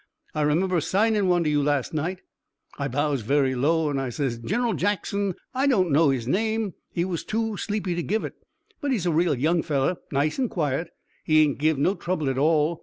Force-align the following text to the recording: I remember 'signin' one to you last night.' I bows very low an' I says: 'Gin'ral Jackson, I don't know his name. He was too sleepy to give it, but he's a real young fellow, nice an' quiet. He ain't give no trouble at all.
I 0.33 0.41
remember 0.41 0.81
'signin' 0.81 1.27
one 1.27 1.43
to 1.43 1.49
you 1.51 1.61
last 1.61 1.93
night.' 1.93 2.21
I 2.79 2.87
bows 2.87 3.21
very 3.21 3.53
low 3.53 3.87
an' 3.87 3.99
I 3.99 4.09
says: 4.09 4.39
'Gin'ral 4.39 4.73
Jackson, 4.73 5.35
I 5.53 5.67
don't 5.67 5.91
know 5.91 6.09
his 6.09 6.27
name. 6.27 6.73
He 6.91 7.05
was 7.05 7.23
too 7.23 7.55
sleepy 7.57 7.93
to 7.93 8.01
give 8.01 8.23
it, 8.23 8.33
but 8.81 8.89
he's 8.91 9.05
a 9.05 9.11
real 9.11 9.35
young 9.35 9.61
fellow, 9.61 9.97
nice 10.11 10.39
an' 10.39 10.49
quiet. 10.49 10.89
He 11.23 11.43
ain't 11.43 11.59
give 11.59 11.77
no 11.77 11.93
trouble 11.93 12.31
at 12.31 12.39
all. 12.39 12.79